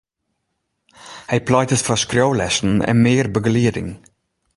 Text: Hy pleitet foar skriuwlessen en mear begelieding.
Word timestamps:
Hy 1.29 1.37
pleitet 1.47 1.85
foar 1.85 2.01
skriuwlessen 2.03 2.73
en 2.91 2.97
mear 3.03 3.27
begelieding. 3.35 3.89